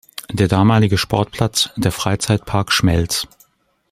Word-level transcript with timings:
Der 0.31 0.47
damalige 0.47 0.97
Sportplatz: 0.97 1.69
der 1.77 1.91
Freizeitpark 1.91 2.71
Schmelz. 2.71 3.27